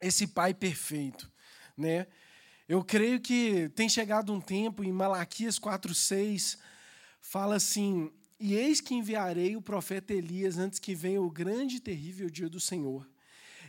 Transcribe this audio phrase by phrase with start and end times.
[0.00, 1.30] esse pai perfeito,
[1.76, 2.06] né?
[2.68, 6.56] Eu creio que tem chegado um tempo em Malaquias 4:6
[7.20, 11.80] fala assim: "E eis que enviarei o profeta Elias antes que venha o grande e
[11.80, 13.08] terrível dia do Senhor.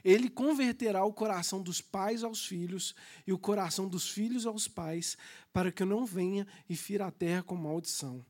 [0.04, 2.96] Ele converterá o coração dos pais aos filhos
[3.26, 5.18] e o coração dos filhos aos pais,
[5.52, 8.26] para que eu não venha e fira a terra com maldição."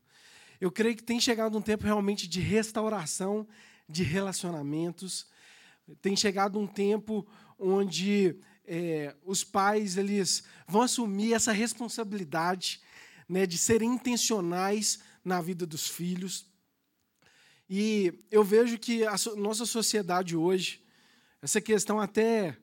[0.60, 3.48] Eu creio que tem chegado um tempo realmente de restauração
[3.88, 5.26] de relacionamentos.
[6.00, 7.26] Tem chegado um tempo
[7.62, 8.36] onde
[8.66, 12.80] é, os pais eles vão assumir essa responsabilidade
[13.28, 16.46] né, de serem intencionais na vida dos filhos.
[17.70, 20.82] E eu vejo que a nossa sociedade hoje,
[21.40, 22.56] essa questão até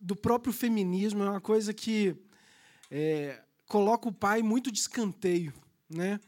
[0.00, 2.16] do próprio feminismo é uma coisa que
[2.90, 5.52] é, coloca o pai muito de escanteio.
[5.88, 6.18] Né?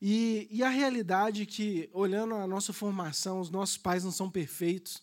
[0.00, 4.30] E, e a realidade é que, olhando a nossa formação, os nossos pais não são
[4.30, 5.02] perfeitos.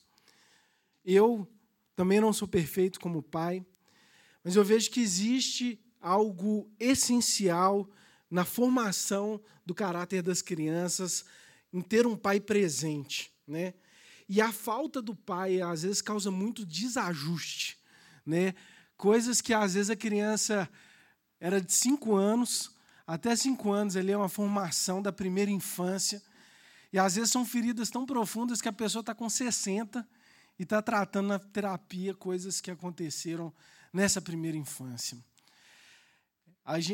[1.05, 1.47] Eu
[1.97, 3.65] também não sou perfeito como pai,
[4.43, 7.89] mas eu vejo que existe algo essencial
[8.29, 11.25] na formação do caráter das crianças,
[11.73, 13.73] em ter um pai presente, né?
[14.29, 17.79] E a falta do pai às vezes causa muito desajuste,
[18.23, 18.53] né?
[18.95, 20.69] Coisas que às vezes a criança
[21.39, 22.75] era de cinco anos,
[23.07, 26.21] até cinco anos ali é uma formação da primeira infância.
[26.93, 30.07] E às vezes são feridas tão profundas que a pessoa está com 60
[30.59, 33.53] e está tratando na terapia coisas que aconteceram
[33.93, 35.17] nessa primeira infância.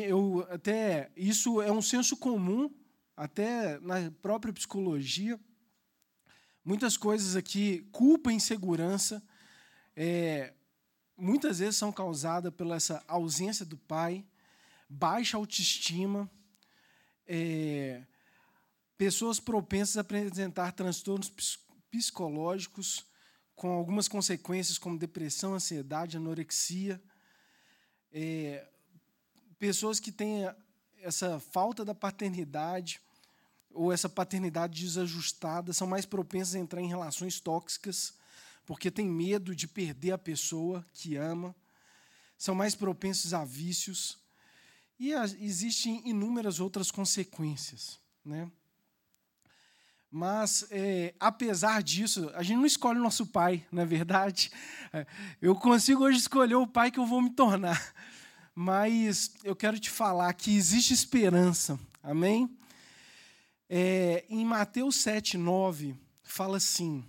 [0.06, 2.72] Eu, até, isso é um senso comum,
[3.16, 5.38] até na própria psicologia.
[6.64, 9.22] Muitas coisas aqui, culpa e insegurança,
[9.96, 10.54] é,
[11.16, 14.24] muitas vezes são causadas pela essa ausência do pai,
[14.88, 16.30] baixa autoestima,
[17.26, 18.02] é,
[18.96, 21.32] pessoas propensas a apresentar transtornos
[21.90, 23.04] psicológicos
[23.54, 27.00] com algumas consequências como depressão, ansiedade, anorexia,
[28.12, 28.66] é,
[29.58, 30.44] pessoas que têm
[31.00, 33.00] essa falta da paternidade
[33.72, 38.14] ou essa paternidade desajustada são mais propensas a entrar em relações tóxicas
[38.66, 41.54] porque têm medo de perder a pessoa que ama,
[42.36, 44.18] são mais propensos a vícios,
[44.98, 47.98] e existem inúmeras outras consequências.
[48.24, 48.50] Né?
[50.16, 54.48] Mas, é, apesar disso, a gente não escolhe o nosso pai, não é verdade?
[54.92, 55.04] É,
[55.42, 57.92] eu consigo hoje escolher o pai que eu vou me tornar.
[58.54, 61.76] Mas eu quero te falar que existe esperança.
[62.00, 62.48] Amém?
[63.68, 67.04] É, em Mateus 7, 9, fala assim: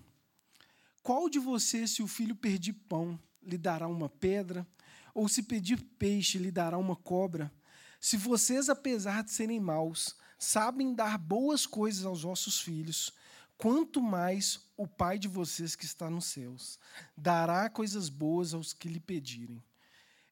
[1.03, 4.65] Qual de vocês, se o filho pedir pão, lhe dará uma pedra?
[5.13, 7.53] Ou se pedir peixe, lhe dará uma cobra?
[8.01, 13.13] Se vocês, apesar de serem maus, sabem dar boas coisas aos vossos filhos,
[13.57, 16.77] quanto mais o Pai de vocês que está nos céus
[17.15, 19.63] dará coisas boas aos que lhe pedirem.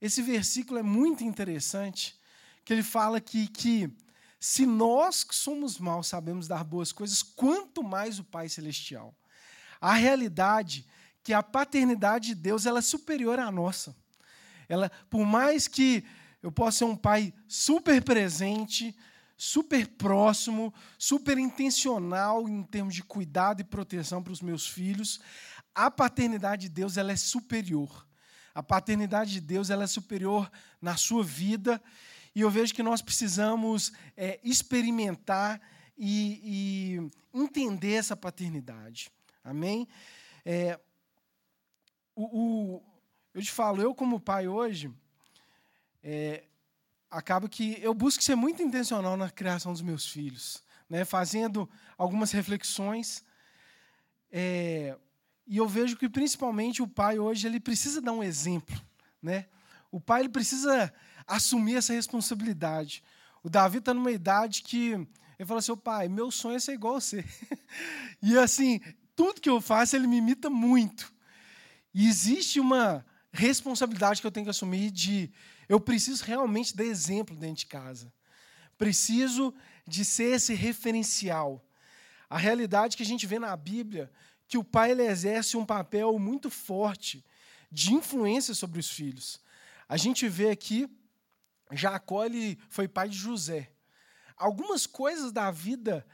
[0.01, 2.19] Esse versículo é muito interessante,
[2.65, 3.89] que ele fala que, que
[4.39, 9.15] se nós que somos maus sabemos dar boas coisas, quanto mais o Pai Celestial.
[9.79, 10.85] A realidade
[11.23, 13.95] que a paternidade de Deus ela é superior à nossa.
[14.67, 16.03] Ela, por mais que
[16.41, 18.95] eu posso ser um pai super presente,
[19.37, 25.19] super próximo, super intencional em termos de cuidado e proteção para os meus filhos.
[25.73, 28.07] A paternidade de Deus ela é superior.
[28.53, 30.51] A paternidade de Deus ela é superior
[30.81, 31.81] na sua vida.
[32.35, 35.61] E eu vejo que nós precisamos é, experimentar
[35.97, 39.11] e, e, entender essa paternidade.
[39.43, 39.87] Amém?
[40.45, 40.79] É,
[42.15, 42.23] o,
[42.75, 42.83] o,
[43.33, 44.91] eu te falo, eu como pai hoje,
[46.03, 46.43] é,
[47.13, 52.31] acaba que eu busco ser muito intencional na criação dos meus filhos, né, fazendo algumas
[52.31, 53.23] reflexões.
[54.31, 54.97] É,
[55.45, 58.75] e eu vejo que principalmente o pai hoje ele precisa dar um exemplo,
[59.21, 59.45] né?
[59.91, 60.91] O pai ele precisa
[61.27, 63.03] assumir essa responsabilidade.
[63.43, 64.93] O Davi está numa idade que
[65.37, 67.23] ele fala assim: pai, meu sonho é ser igual a você.
[68.23, 68.81] e assim,
[69.15, 71.13] tudo que eu faço ele me imita muito.
[71.93, 75.31] E existe uma responsabilidade que eu tenho que assumir de
[75.67, 78.13] eu preciso realmente dar exemplo dentro de casa.
[78.77, 79.53] Preciso
[79.87, 81.63] de ser esse referencial.
[82.29, 84.11] A realidade que a gente vê na Bíblia,
[84.47, 87.23] que o pai exerce um papel muito forte
[87.71, 89.39] de influência sobre os filhos.
[89.87, 90.89] A gente vê aqui,
[91.71, 92.23] Jacó
[92.69, 93.71] foi pai de José.
[94.35, 96.05] Algumas coisas da vida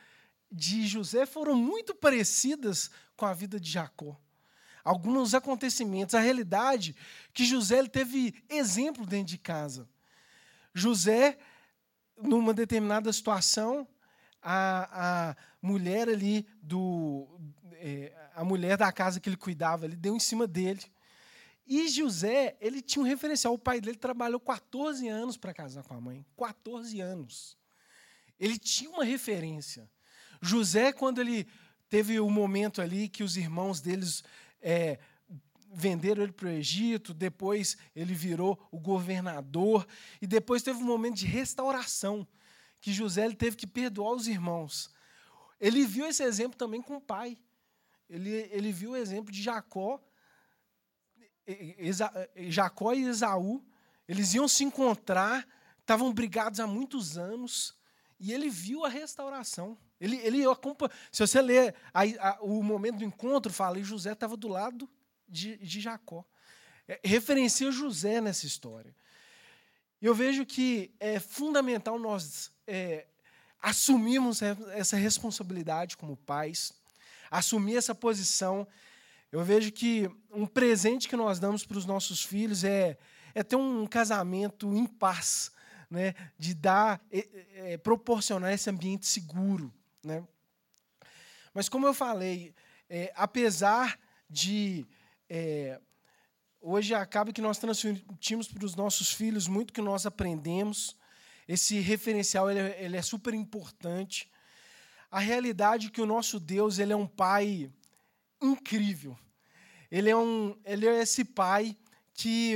[0.52, 4.20] de José foram muito parecidas com a vida de Jacó
[4.90, 6.16] alguns acontecimentos.
[6.16, 6.96] A realidade
[7.32, 9.88] que José ele teve exemplo dentro de casa.
[10.74, 11.38] José,
[12.18, 13.88] numa determinada situação,
[14.42, 17.28] a, a mulher ali do
[17.74, 20.82] é, a mulher da casa que ele cuidava, ele deu em cima dele
[21.68, 23.54] E José, ele tinha um referencial.
[23.54, 26.26] O pai dele trabalhou 14 anos para casar com a mãe.
[26.36, 27.56] 14 anos.
[28.40, 29.88] Ele tinha uma referência.
[30.42, 31.48] José, quando ele
[31.90, 34.24] teve o um momento ali que os irmãos deles
[34.62, 35.00] é,
[35.72, 39.88] venderam ele para o Egito, depois ele virou o governador,
[40.22, 42.28] e depois teve um momento de restauração,
[42.82, 44.90] que José ele teve que perdoar os irmãos.
[45.60, 47.38] Ele viu esse exemplo também com o pai.
[48.10, 50.02] Ele, ele viu o exemplo de Jacó,
[52.48, 53.64] Jacó e Esaú,
[54.08, 55.48] eles iam se encontrar,
[55.80, 57.76] estavam brigados há muitos anos,
[58.20, 59.78] e ele viu a restauração.
[60.00, 64.14] Ele, ele acompanha, se você ler a, a, o momento do encontro, fala, e José
[64.14, 64.90] estava do lado
[65.28, 66.26] de, de Jacó.
[66.88, 68.96] É, referencia José nessa história.
[70.02, 73.06] Eu vejo que é fundamental nós é,
[73.62, 76.72] assumirmos essa responsabilidade como pais,
[77.30, 78.66] assumir essa posição.
[79.32, 82.98] Eu vejo que um presente que nós damos para os nossos filhos é,
[83.36, 85.52] é ter um casamento em paz,
[85.90, 86.16] né?
[86.38, 89.74] de dar, é, é, proporcionar esse ambiente seguro.
[90.04, 90.26] Né?
[91.54, 92.54] Mas, como eu falei,
[92.90, 94.00] é, apesar
[94.30, 94.86] de
[95.30, 95.80] é,
[96.62, 100.96] hoje acaba que nós transmitimos para os nossos filhos muito que nós aprendemos.
[101.48, 104.30] Esse referencial ele, é, ele é super importante.
[105.10, 107.72] A realidade é que o nosso Deus ele é um pai
[108.42, 109.18] incrível.
[109.92, 111.76] Ele é, um, ele é esse pai
[112.14, 112.56] que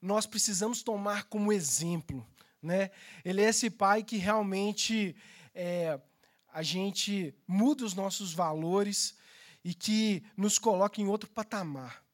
[0.00, 2.26] nós precisamos tomar como exemplo.
[2.62, 2.90] Né?
[3.24, 5.14] Ele é esse pai que realmente
[5.54, 6.00] é,
[6.52, 9.16] a gente muda os nossos valores
[9.64, 12.04] e que nos coloca em outro patamar.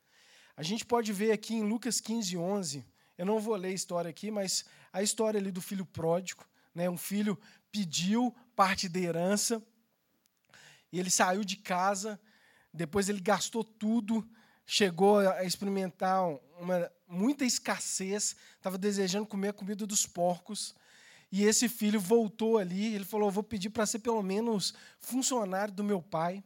[0.57, 2.87] A gente pode ver aqui em Lucas 15, 11,
[3.17, 6.89] eu não vou ler a história aqui, mas a história ali do filho pródigo, né?
[6.89, 7.39] um filho
[7.73, 9.63] pediu parte da herança,
[10.93, 12.19] e ele saiu de casa,
[12.73, 14.27] depois ele gastou tudo,
[14.65, 16.29] chegou a experimentar
[16.61, 20.75] uma, muita escassez, estava desejando comer a comida dos porcos,
[21.31, 25.85] e esse filho voltou ali, ele falou: Vou pedir para ser pelo menos funcionário do
[25.85, 26.43] meu pai.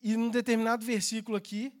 [0.00, 1.72] E num determinado versículo aqui,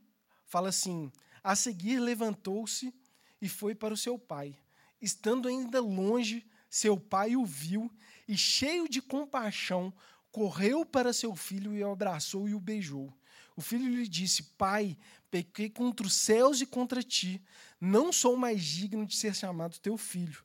[0.46, 1.10] fala assim:
[1.42, 2.92] A seguir levantou-se
[3.40, 4.56] e foi para o seu pai.
[5.00, 7.90] Estando ainda longe, seu pai o viu
[8.26, 9.92] e, cheio de compaixão,
[10.32, 13.12] correu para seu filho e o abraçou e o beijou.
[13.54, 14.96] O filho lhe disse: Pai,
[15.30, 17.40] pequei contra os céus e contra ti.
[17.80, 20.44] Não sou mais digno de ser chamado teu filho.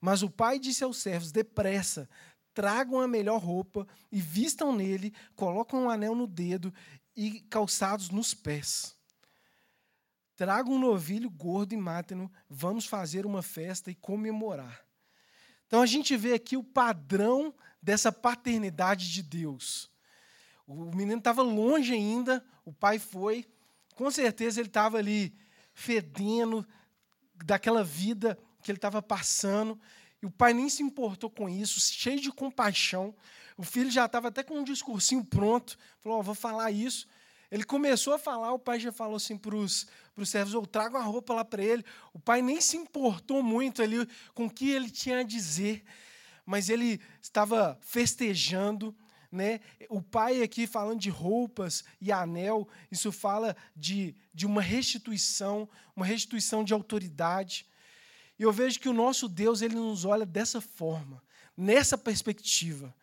[0.00, 2.08] Mas o pai disse aos servos: Depressa,
[2.54, 6.72] tragam a melhor roupa e vistam nele, colocam um anel no dedo
[7.14, 8.96] e calçados nos pés.
[10.36, 14.82] Traga um novilho gordo e matem-no, vamos fazer uma festa e comemorar.
[15.66, 19.90] Então a gente vê aqui o padrão dessa paternidade de Deus.
[20.66, 23.44] O menino estava longe ainda, o pai foi,
[23.94, 25.34] com certeza ele estava ali
[25.74, 26.66] fedendo
[27.44, 29.78] daquela vida que ele estava passando,
[30.22, 33.14] e o pai nem se importou com isso, cheio de compaixão.
[33.56, 37.06] O filho já estava até com um discursinho pronto, falou: oh, vou falar isso.
[37.50, 39.86] Ele começou a falar, o pai já falou assim para os
[40.24, 41.84] servos: eu trago a roupa lá para ele.
[42.12, 45.82] O pai nem se importou muito ali com o que ele tinha a dizer,
[46.46, 48.94] mas ele estava festejando.
[49.32, 49.60] Né?
[49.88, 56.04] O pai aqui falando de roupas e anel, isso fala de, de uma restituição, uma
[56.04, 57.66] restituição de autoridade.
[58.40, 61.22] E eu vejo que o nosso Deus ele nos olha dessa forma,
[61.54, 62.94] nessa perspectiva.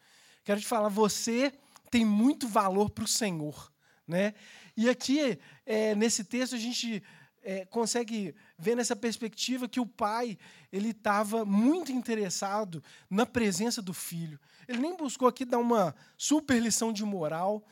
[0.44, 1.53] Quero te falar, você
[1.91, 3.72] tem muito valor para o Senhor.
[4.08, 4.34] Né?
[4.75, 7.03] E aqui, é, nesse texto, a gente
[7.44, 10.39] é, consegue ver nessa perspectiva que o pai
[10.72, 14.39] ele estava muito interessado na presença do filho.
[14.67, 17.63] Ele nem buscou aqui dar uma super lição de moral.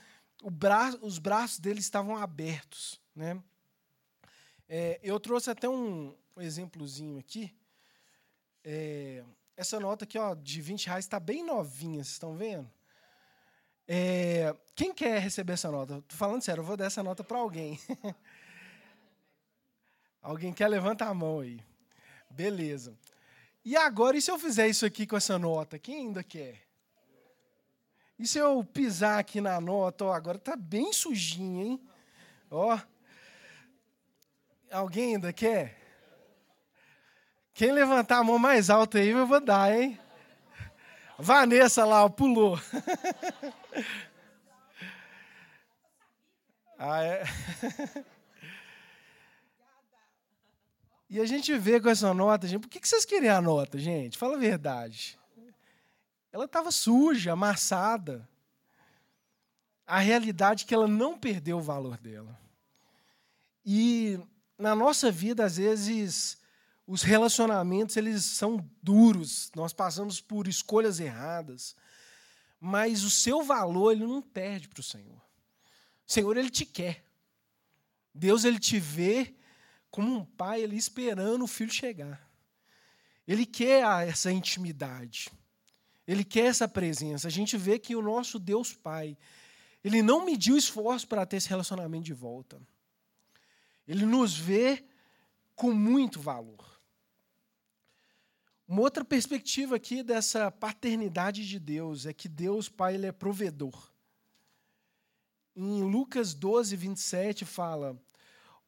[0.52, 3.02] Bra os braços dele estavam abertos.
[3.16, 3.42] Né?
[4.70, 7.56] É, eu trouxe até um, um exemplozinho aqui.
[8.64, 9.24] É,
[9.56, 12.70] essa nota aqui ó, de 20 reais está bem novinha, vocês estão vendo?
[13.88, 16.02] É, quem quer receber essa nota?
[16.02, 17.80] Tô falando sério, eu vou dar essa nota para alguém.
[20.22, 20.68] alguém quer?
[20.68, 21.64] Levanta a mão aí.
[22.30, 22.98] Beleza.
[23.64, 25.80] E agora, e se eu fizer isso aqui com essa nota?
[25.80, 26.62] Quem ainda quer?
[28.18, 30.06] E se eu pisar aqui na nota?
[30.06, 31.88] Ó, agora tá bem sujinho, hein?
[32.50, 32.78] Ó.
[34.72, 35.85] Alguém ainda quer?
[37.56, 39.98] Quem levantar a mão mais alta aí, eu vou dar, hein?
[41.18, 42.60] Vanessa lá, pulou.
[46.78, 47.24] ah, é?
[51.10, 54.18] e a gente vê com essa nota, gente, por que vocês queriam a nota, gente?
[54.18, 55.18] Fala a verdade.
[56.34, 58.28] Ela estava suja, amassada.
[59.88, 62.38] A realidade é que ela não perdeu o valor dela.
[63.66, 64.20] E
[64.58, 66.44] na nossa vida, às vezes,
[66.88, 71.76] os relacionamentos eles são duros, nós passamos por escolhas erradas,
[72.60, 75.22] mas o seu valor ele não perde para o Senhor.
[76.08, 77.04] O Senhor ele te quer.
[78.14, 79.36] Deus ele te vê
[79.90, 82.30] como um pai ele esperando o filho chegar.
[83.28, 85.32] Ele quer essa intimidade.
[86.08, 87.28] Ele quer essa presença.
[87.28, 89.18] A gente vê que o nosso Deus Pai,
[89.84, 92.62] ele não mediu esforço para ter esse relacionamento de volta.
[93.88, 94.84] Ele nos vê
[95.56, 96.75] com muito valor.
[98.68, 103.92] Uma outra perspectiva aqui dessa paternidade de Deus é que Deus, Pai, ele é provedor.
[105.56, 107.96] Em Lucas 12, 27 fala: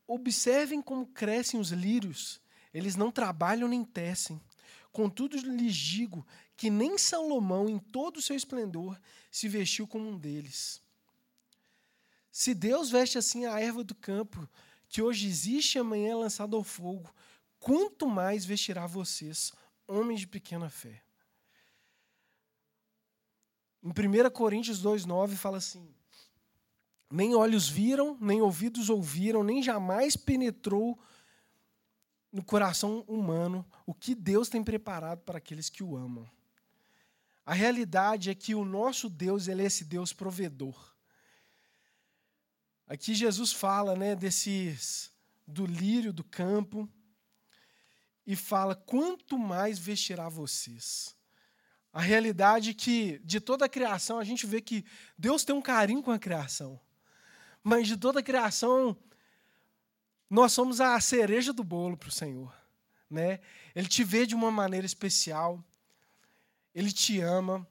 [0.06, 2.40] Observem como crescem os lírios,
[2.72, 4.40] eles não trabalham nem tecem.
[4.92, 6.26] Contudo, lhes digo
[6.56, 9.00] que nem Salomão, em todo o seu esplendor,
[9.32, 10.82] se vestiu como um deles.
[12.32, 14.48] Se Deus veste assim a erva do campo,
[14.88, 17.14] que hoje existe e amanhã é lançada ao fogo,
[17.60, 19.52] quanto mais vestirá vocês,
[19.88, 21.02] homens de pequena fé.
[23.84, 25.88] Em 1 Coríntios 2,9 fala assim:
[27.10, 31.00] Nem olhos viram, nem ouvidos ouviram, nem jamais penetrou
[32.32, 36.30] no coração humano o que Deus tem preparado para aqueles que o amam.
[37.46, 40.94] A realidade é que o nosso Deus, ele é esse Deus provedor.
[42.86, 45.12] Aqui Jesus fala, né, desses
[45.48, 46.90] do lírio do campo,
[48.28, 51.16] e fala: quanto mais vestirá vocês.
[51.94, 54.86] A realidade é que de toda a criação a gente vê que
[55.18, 56.80] Deus tem um carinho com a criação.
[57.64, 58.96] Mas de toda a criação
[60.30, 62.54] nós somos a cereja do bolo para o Senhor,
[63.10, 63.40] né?
[63.74, 65.64] Ele te vê de uma maneira especial.
[66.76, 67.66] Ele te ama.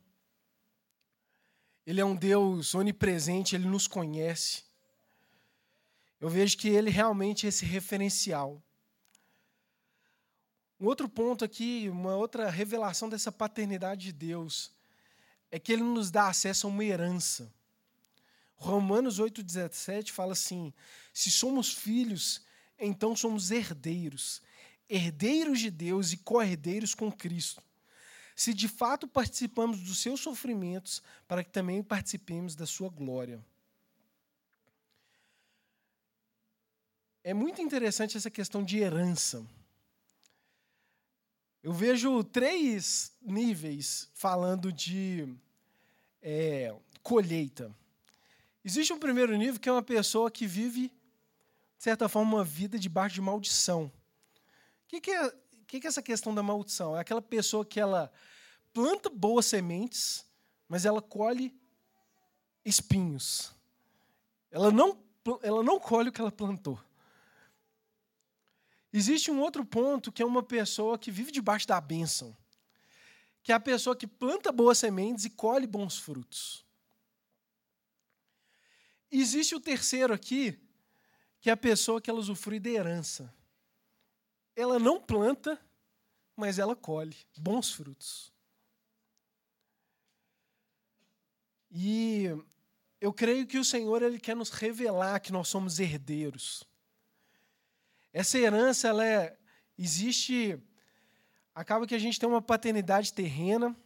[1.87, 4.65] Ele é um Deus onipresente, ele nos conhece.
[6.19, 8.61] Eu vejo que ele realmente é esse referencial.
[10.79, 14.71] Um outro ponto aqui, uma outra revelação dessa paternidade de Deus,
[15.51, 17.53] é que ele nos dá acesso a uma herança.
[18.57, 20.73] Romanos 8,17 fala assim:
[21.13, 22.43] se somos filhos,
[22.79, 24.43] então somos herdeiros,
[24.89, 27.63] herdeiros de Deus e co-herdeiros com Cristo.
[28.35, 33.43] Se de fato participamos dos seus sofrimentos, para que também participemos da sua glória.
[37.25, 39.45] É muito interessante essa questão de herança.
[41.67, 45.27] Eu vejo três níveis falando de
[46.23, 47.75] é, colheita.
[48.65, 50.93] Existe um primeiro nível que é uma pessoa que vive,
[51.77, 53.87] de certa forma, uma vida debaixo de maldição.
[53.87, 53.93] O
[54.87, 55.31] que, que, é,
[55.67, 56.97] que, que é essa questão da maldição?
[56.97, 58.13] É aquela pessoa que ela
[58.73, 60.25] planta boas sementes,
[60.69, 61.53] mas ela colhe
[62.65, 63.53] espinhos.
[64.53, 65.03] Ela não,
[65.43, 66.81] ela não colhe o que ela plantou.
[68.93, 72.37] Existe um outro ponto que é uma pessoa que vive debaixo da bênção,
[73.43, 76.65] que é a pessoa que planta boas sementes e colhe bons frutos.
[79.11, 80.59] Existe o terceiro aqui,
[81.41, 83.33] que é a pessoa que ela usufrui da herança.
[84.55, 85.61] Ela não planta,
[86.35, 88.33] mas ela colhe bons frutos.
[91.71, 92.25] E
[93.01, 96.65] eu creio que o Senhor ele quer nos revelar que nós somos herdeiros.
[98.17, 99.37] Essa herança, ela é,
[99.79, 100.59] existe.
[101.55, 103.77] Acaba que a gente tem uma paternidade terrena,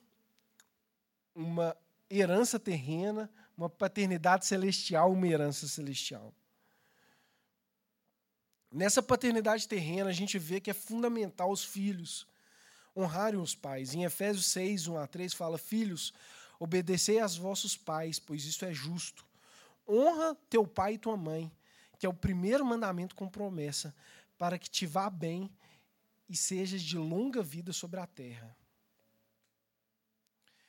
[1.34, 1.76] uma
[2.08, 6.32] herança terrena, uma paternidade celestial, uma herança celestial.
[8.70, 12.24] Nessa paternidade terrena, a gente vê que é fundamental os filhos
[12.96, 13.94] honrarem os pais.
[13.94, 16.14] Em Efésios 6, 1 a 3, fala: Filhos,
[16.60, 19.26] obedecei aos vossos pais, pois isso é justo.
[19.88, 21.50] Honra teu pai e tua mãe,
[21.98, 23.92] que é o primeiro mandamento com promessa,
[24.40, 25.52] para que te vá bem
[26.26, 28.56] e sejas de longa vida sobre a terra.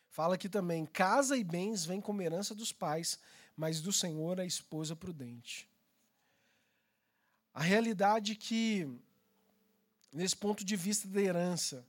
[0.10, 3.18] Fala aqui também: casa e bens vêm como herança dos pais,
[3.56, 5.70] mas do Senhor a esposa prudente.
[7.54, 8.94] A realidade é que,
[10.12, 11.88] nesse ponto de vista da herança,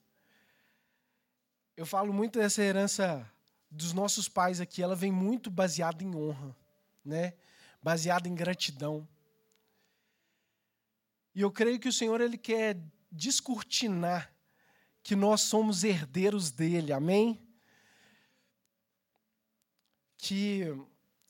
[1.76, 3.28] eu falo muito dessa herança
[3.68, 6.54] dos nossos pais aqui, ela vem muito baseada em honra,
[7.04, 7.34] né?
[7.82, 9.08] baseada em gratidão.
[11.34, 12.78] E eu creio que o Senhor ele quer
[13.10, 14.32] descortinar
[15.02, 16.92] que nós somos herdeiros dele.
[16.92, 17.40] Amém?
[20.16, 20.64] Que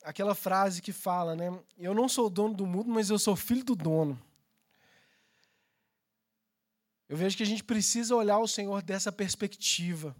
[0.03, 1.57] aquela frase que fala, né?
[1.77, 4.21] Eu não sou dono do mundo, mas eu sou filho do dono.
[7.07, 10.15] Eu vejo que a gente precisa olhar o Senhor dessa perspectiva,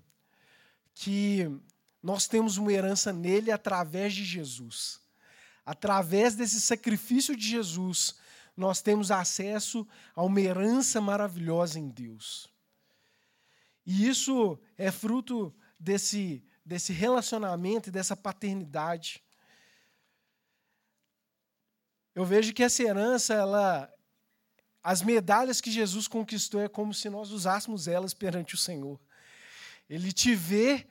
[0.94, 1.50] que
[2.02, 5.00] nós temos uma herança nele através de Jesus.
[5.66, 8.16] Através desse sacrifício de Jesus,
[8.56, 12.52] nós temos acesso a uma herança maravilhosa em Deus.
[13.86, 19.24] E isso é fruto desse, desse relacionamento e dessa paternidade.
[22.16, 23.92] Eu vejo que essa herança, ela,
[24.84, 29.00] as medalhas que Jesus conquistou é como se nós usássemos elas perante o Senhor.
[29.90, 30.88] Ele te vê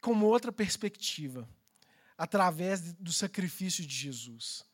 [0.00, 1.48] como outra perspectiva,
[2.16, 4.64] através do sacrifício de Jesus.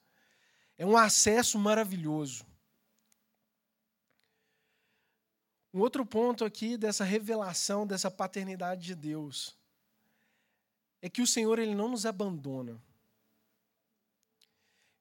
[0.80, 2.42] É um acesso maravilhoso.
[5.74, 9.54] Um outro ponto aqui dessa revelação, dessa paternidade de Deus,
[11.02, 12.80] é que o Senhor ele não nos abandona.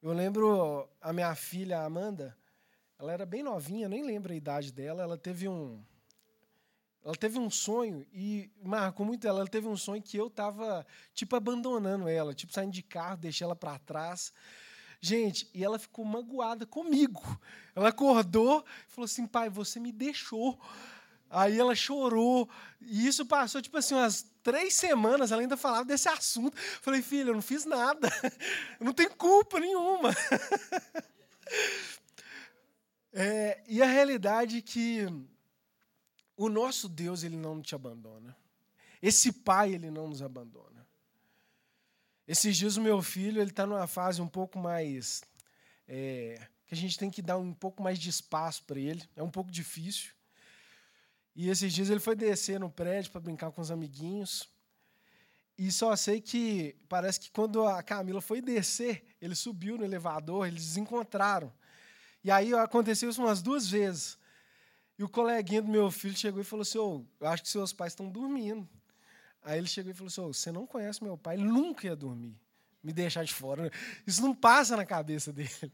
[0.02, 2.38] Eu lembro a minha filha Amanda,
[2.98, 5.82] ela era bem novinha, nem lembro a idade dela, ela teve um
[7.02, 10.86] ela teve um sonho e marcou muito ela, ela teve um sonho que eu estava
[11.14, 14.34] tipo abandonando ela, tipo saindo de carro, deixei ela para trás.
[15.02, 17.22] Gente, e ela ficou magoada comigo.
[17.76, 20.60] Ela acordou e falou assim: pai, você me deixou.
[21.30, 22.50] Aí ela chorou.
[22.82, 25.32] E isso passou, tipo assim, umas três semanas.
[25.32, 26.58] Ela ainda falava desse assunto.
[26.82, 28.10] Falei, filha, eu não fiz nada.
[28.80, 30.10] Eu não tenho culpa nenhuma.
[33.12, 35.08] É, e a realidade é que
[36.38, 38.38] o nosso Deus, ele não te abandona.
[39.02, 40.88] Esse pai, ele não nos abandona.
[42.30, 45.24] Esses dias o meu filho ele está numa fase um pouco mais
[45.88, 49.02] é, que a gente tem que dar um pouco mais de espaço para ele.
[49.16, 50.12] É um pouco difícil.
[51.36, 54.48] E esses dias ele foi descer no prédio para brincar com os amiguinhos.
[55.58, 60.46] E só sei que parece que quando a Camila foi descer, ele subiu no elevador,
[60.46, 61.52] eles desencontraram.
[62.24, 64.20] E aí aconteceu isso umas duas vezes.
[65.00, 67.74] E o coleguinha do meu filho chegou e falou assim: oh, Eu acho que seus
[67.74, 68.70] pais estão dormindo.
[69.42, 71.96] Aí ele chegou e falou assim: oh, Você não conhece meu pai, ele nunca ia
[71.96, 72.36] dormir,
[72.84, 73.72] me deixar de fora.
[74.06, 75.50] Isso não passa na cabeça dele.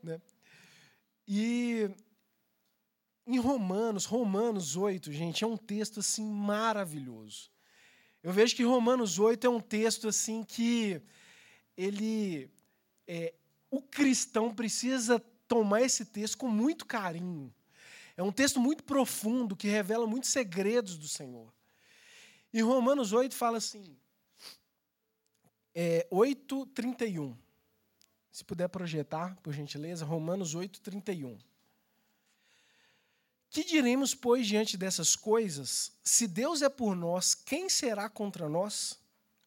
[0.00, 0.20] Né?
[1.26, 1.90] E
[3.26, 7.50] em Romanos, Romanos 8, gente, é um texto assim maravilhoso.
[8.22, 11.02] Eu vejo que Romanos 8 é um texto assim que
[11.76, 12.48] ele
[13.08, 13.34] é,
[13.70, 17.52] o cristão precisa tomar esse texto com muito carinho.
[18.16, 21.52] É um texto muito profundo que revela muitos segredos do Senhor.
[22.52, 23.96] E Romanos 8 fala assim,
[25.74, 27.36] é, 8, 31.
[28.32, 31.38] Se puder projetar, por gentileza, Romanos 8, 31.
[33.50, 35.92] Que diremos, pois, diante dessas coisas?
[36.02, 38.98] Se Deus é por nós, quem será contra nós?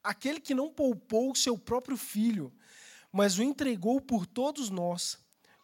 [0.03, 2.51] Aquele que não poupou o seu próprio filho,
[3.11, 5.19] mas o entregou por todos nós,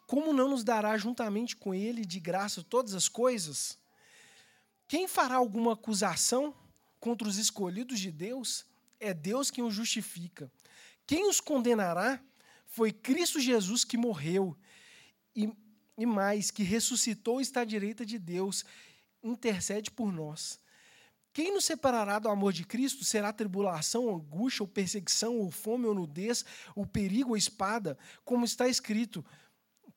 [0.06, 3.78] como não nos dará juntamente com ele de graça todas as coisas?
[4.86, 6.54] Quem fará alguma acusação?
[7.00, 8.66] Contra os escolhidos de Deus,
[9.00, 10.50] é Deus quem os justifica.
[11.06, 12.20] Quem os condenará
[12.66, 14.56] foi Cristo Jesus que morreu
[15.34, 15.50] e,
[15.96, 18.64] e mais, que ressuscitou e está à direita de Deus,
[19.22, 20.58] intercede por nós.
[21.32, 23.04] Quem nos separará do amor de Cristo?
[23.04, 27.96] Será tribulação, angústia, ou perseguição, ou fome, ou nudez, ou perigo, ou espada?
[28.24, 29.24] Como está escrito,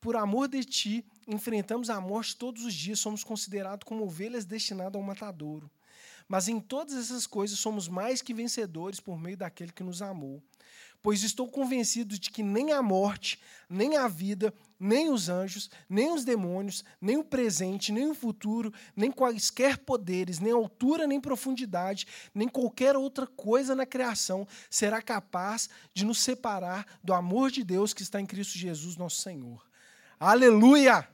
[0.00, 4.94] por amor de ti, enfrentamos a morte todos os dias, somos considerados como ovelhas destinadas
[4.94, 5.70] ao matadouro.
[6.28, 10.42] Mas em todas essas coisas somos mais que vencedores por meio daquele que nos amou.
[11.02, 16.12] Pois estou convencido de que nem a morte, nem a vida, nem os anjos, nem
[16.12, 22.06] os demônios, nem o presente, nem o futuro, nem quaisquer poderes, nem altura, nem profundidade,
[22.32, 27.92] nem qualquer outra coisa na criação será capaz de nos separar do amor de Deus
[27.92, 29.60] que está em Cristo Jesus, nosso Senhor.
[30.20, 31.08] Aleluia!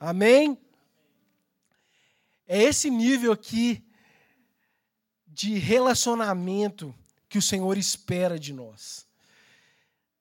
[0.00, 0.58] Amém?
[2.44, 3.84] É esse nível aqui
[5.32, 6.94] de relacionamento
[7.28, 9.06] que o Senhor espera de nós.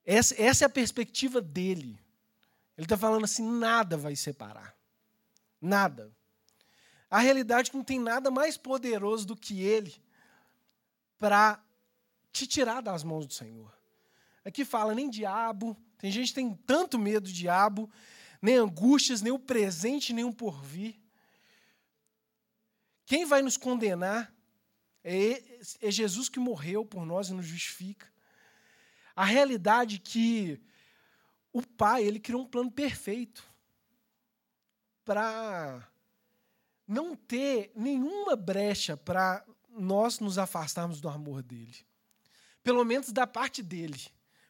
[0.06, 2.00] Essa, essa é a perspectiva dele.
[2.78, 4.74] Ele está falando assim: nada vai separar.
[5.60, 6.12] Nada.
[7.10, 9.94] A realidade é que não tem nada mais poderoso do que ele
[11.20, 11.62] para
[12.32, 13.72] te tirar das mãos do Senhor.
[14.46, 17.92] Aqui fala nem diabo, tem gente que tem tanto medo do diabo,
[18.42, 20.96] nem angústias, nem o presente, nem o porvir.
[23.06, 24.34] Quem vai nos condenar
[25.04, 25.44] é,
[25.82, 28.08] é Jesus que morreu por nós e nos justifica.
[29.16, 30.62] A realidade é que
[31.52, 33.44] o Pai, ele criou um plano perfeito
[35.04, 35.88] para
[36.88, 41.76] não ter nenhuma brecha para nós nos afastarmos do amor dele.
[42.64, 44.00] Pelo menos da parte dele.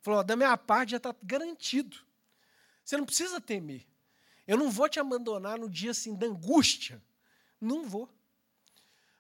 [0.02, 1.98] Falou, da minha parte já está garantido.
[2.84, 3.86] Você não precisa temer.
[4.48, 7.02] Eu não vou te abandonar no dia assim da angústia.
[7.60, 8.10] Não vou.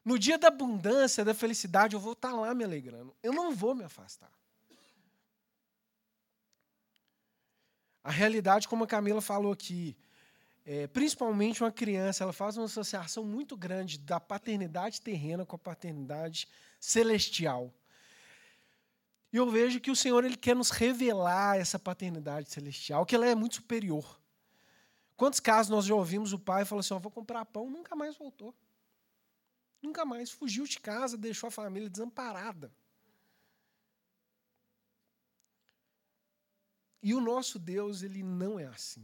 [0.03, 3.15] No dia da abundância, da felicidade, eu vou estar lá me alegrando.
[3.21, 4.31] Eu não vou me afastar.
[8.03, 9.95] A realidade, como a Camila falou aqui,
[10.65, 15.59] é, principalmente uma criança, ela faz uma associação muito grande da paternidade terrena com a
[15.59, 16.47] paternidade
[16.79, 17.71] celestial.
[19.31, 23.25] E eu vejo que o Senhor ele quer nos revelar essa paternidade celestial, que ela
[23.25, 24.19] é muito superior.
[25.15, 28.17] Quantos casos nós já ouvimos o pai falar assim: oh, vou comprar pão, nunca mais
[28.17, 28.53] voltou.
[29.81, 32.71] Nunca mais fugiu de casa, deixou a família desamparada.
[37.01, 39.03] E o nosso Deus, ele não é assim.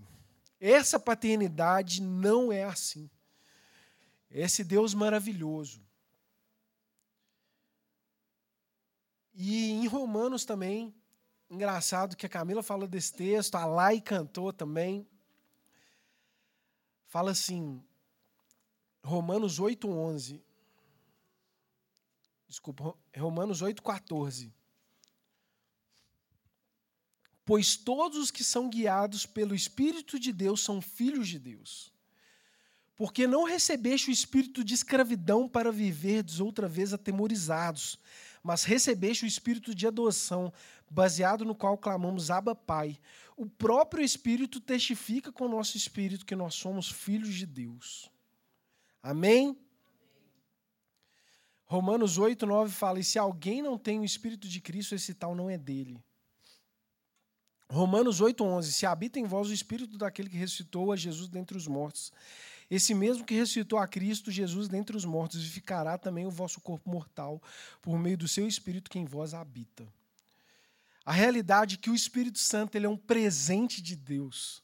[0.60, 3.10] Essa paternidade não é assim.
[4.30, 5.82] Esse Deus maravilhoso.
[9.34, 10.94] E em Romanos também,
[11.50, 15.08] engraçado que a Camila fala desse texto, a Lai cantou também.
[17.08, 17.84] Fala assim,
[19.04, 20.42] Romanos 8:11.
[22.48, 24.52] Desculpa, Romanos 8:14
[27.48, 31.94] pois todos os que são guiados pelo Espírito de Deus são filhos de Deus.
[32.94, 37.98] Porque não recebeste o espírito de escravidão para viverdes outra vez atemorizados,
[38.44, 40.52] mas recebeste o espírito de adoção,
[40.90, 43.00] baseado no qual clamamos Abba Pai.
[43.38, 48.12] O próprio Espírito testifica com o nosso espírito que nós somos filhos de Deus.
[49.02, 49.58] Amém?
[51.68, 55.36] Romanos 8, 9 fala: E se alguém não tem o Espírito de Cristo, esse tal
[55.36, 56.02] não é dele.
[57.70, 61.68] Romanos 8,11: Se habita em vós o Espírito daquele que ressuscitou a Jesus dentre os
[61.68, 62.14] mortos,
[62.72, 66.90] esse mesmo que ressuscitou a Cristo Jesus dentre os mortos, vivificará também o vosso corpo
[66.90, 67.42] mortal,
[67.82, 69.86] por meio do seu Espírito que em vós habita.
[71.06, 74.62] A realidade é que o Espírito Santo ele é um presente de Deus.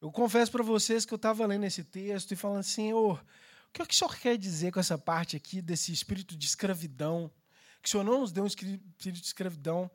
[0.00, 3.24] Eu confesso para vocês que eu estava lendo esse texto e falando, Senhor,
[3.72, 6.46] o que, é que o Senhor quer dizer com essa parte aqui desse espírito de
[6.46, 7.32] escravidão?
[7.80, 9.90] Que o Senhor não nos deu um espírito de escravidão,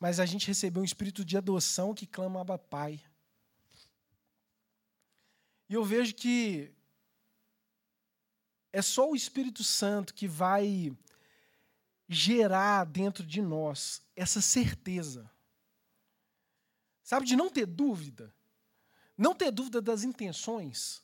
[0.00, 3.00] mas a gente recebeu um espírito de adoção que clama Abba Pai.
[5.68, 6.72] E eu vejo que
[8.72, 10.92] é só o Espírito Santo que vai
[12.08, 15.30] gerar dentro de nós essa certeza.
[17.04, 18.34] Sabe, de não ter dúvida.
[19.16, 21.00] Não ter dúvida das intenções.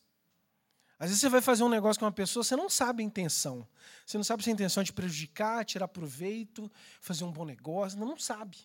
[0.99, 3.69] Às vezes você vai fazer um negócio com uma pessoa, você não sabe a intenção.
[4.05, 7.99] Você não sabe se a intenção é de prejudicar, tirar proveito, fazer um bom negócio.
[7.99, 8.59] Não, sabe.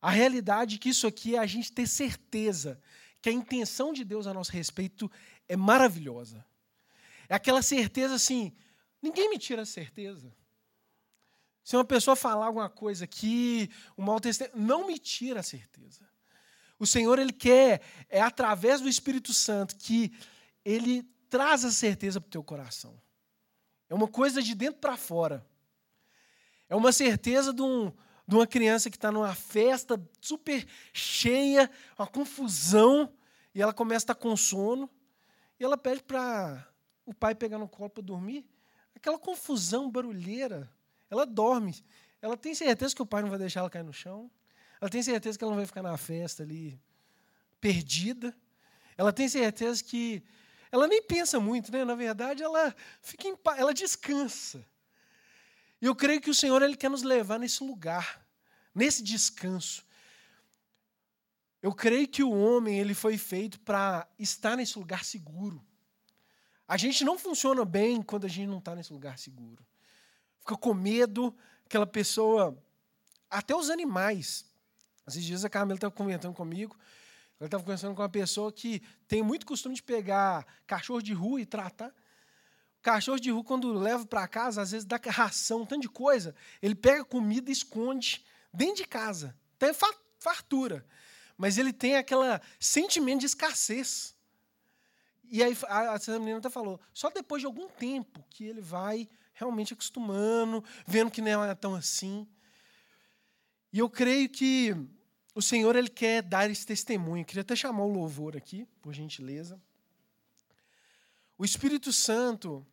[0.00, 2.80] A realidade é que isso aqui é a gente ter certeza
[3.20, 5.08] que a intenção de Deus a nosso respeito
[5.48, 6.44] é maravilhosa.
[7.28, 8.52] É aquela certeza assim,
[9.00, 10.34] ninguém me tira a certeza.
[11.62, 16.08] Se uma pessoa falar alguma coisa aqui, um mau testemunho, não me tira a certeza.
[16.76, 20.12] O Senhor, Ele quer, é através do Espírito Santo, que
[20.64, 23.00] Ele traz a certeza para o teu coração.
[23.88, 25.46] É uma coisa de dentro para fora.
[26.68, 27.92] É uma certeza de um,
[28.26, 33.12] de uma criança que está numa festa super cheia, uma confusão,
[33.54, 34.88] e ela começa a estar com sono,
[35.60, 36.66] e ela pede para
[37.04, 38.46] o pai pegar no colo para dormir.
[38.94, 40.70] Aquela confusão barulheira,
[41.10, 41.84] ela dorme.
[42.20, 44.30] Ela tem certeza que o pai não vai deixar ela cair no chão.
[44.80, 46.80] Ela tem certeza que ela não vai ficar na festa ali
[47.60, 48.34] perdida.
[48.96, 50.22] Ela tem certeza que
[50.72, 51.84] ela nem pensa muito, né?
[51.84, 54.66] Na verdade, ela fica em paz, ela descansa.
[55.80, 58.26] E eu creio que o Senhor ele quer nos levar nesse lugar,
[58.74, 59.84] nesse descanso.
[61.60, 65.62] Eu creio que o homem ele foi feito para estar nesse lugar seguro.
[66.66, 69.62] A gente não funciona bem quando a gente não está nesse lugar seguro.
[70.40, 72.56] Fica com medo, aquela pessoa,
[73.28, 74.46] até os animais.
[75.06, 76.76] Esses dias a Camila estava comentando comigo,
[77.42, 81.40] ela estava conversando com uma pessoa que tem muito costume de pegar cachorro de rua
[81.40, 81.92] e tratar.
[82.80, 86.36] Cachorro de rua, quando leva para casa, às vezes dá ração, um tanto de coisa.
[86.62, 88.24] Ele pega comida e esconde
[88.54, 89.36] dentro de casa.
[89.58, 89.72] Tem
[90.20, 90.86] fartura.
[91.36, 92.20] Mas ele tem aquele
[92.60, 94.14] sentimento de escassez.
[95.28, 99.08] E aí a, a menina até falou, só depois de algum tempo que ele vai
[99.32, 102.24] realmente acostumando, vendo que não é tão assim.
[103.72, 104.76] E eu creio que
[105.34, 107.22] o Senhor ele quer dar esse testemunho.
[107.22, 109.60] Eu queria até chamar o louvor aqui, por gentileza.
[111.38, 112.66] O Espírito Santo,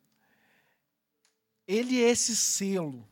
[1.66, 3.08] ele é esse selo.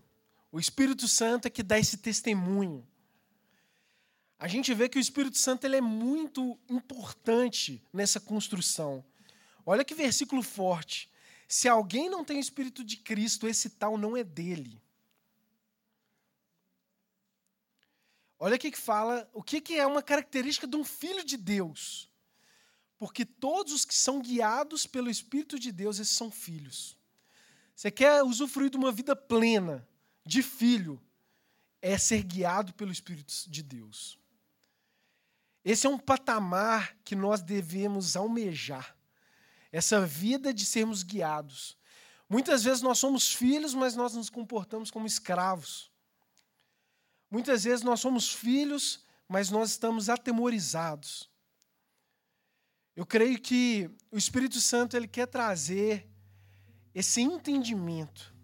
[0.52, 2.86] O Espírito Santo é que dá esse testemunho.
[4.38, 9.04] A gente vê que o Espírito Santo ele é muito importante nessa construção.
[9.66, 11.10] Olha que versículo forte.
[11.48, 14.80] Se alguém não tem o Espírito de Cristo, esse tal não é dele.
[18.38, 22.08] Olha o que fala, o que é uma característica de um filho de Deus.
[22.96, 26.96] Porque todos os que são guiados pelo Espírito de Deus, esses são filhos.
[27.74, 29.86] Você quer usufruir de uma vida plena,
[30.24, 31.00] de filho,
[31.80, 34.18] é ser guiado pelo Espírito de Deus.
[35.64, 38.96] Esse é um patamar que nós devemos almejar.
[39.70, 41.76] Essa vida de sermos guiados.
[42.28, 45.87] Muitas vezes nós somos filhos, mas nós nos comportamos como escravos.
[47.30, 51.30] Muitas vezes nós somos filhos, mas nós estamos atemorizados.
[52.96, 56.08] Eu creio que o Espírito Santo ele quer trazer
[56.94, 58.34] esse entendimento.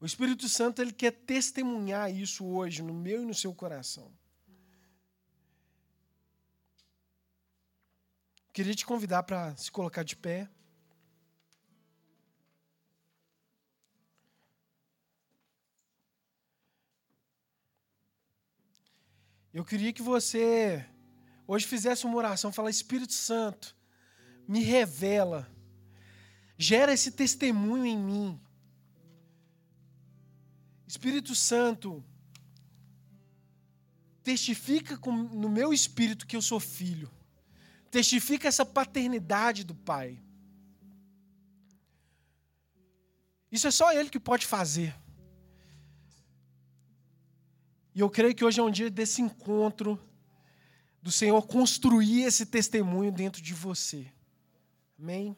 [0.00, 4.12] O Espírito Santo ele quer testemunhar isso hoje no meu e no seu coração.
[8.52, 10.48] Queria te convidar para se colocar de pé.
[19.54, 20.84] Eu queria que você
[21.46, 23.76] hoje fizesse uma oração, falar Espírito Santo,
[24.48, 25.48] me revela,
[26.58, 28.40] gera esse testemunho em mim.
[30.88, 32.04] Espírito Santo,
[34.24, 37.08] testifica no meu espírito que eu sou filho.
[37.92, 40.20] Testifica essa paternidade do Pai.
[43.52, 44.92] Isso é só Ele que pode fazer.
[47.94, 49.98] E eu creio que hoje é um dia desse encontro,
[51.00, 54.06] do Senhor construir esse testemunho dentro de você.
[54.98, 55.36] Amém?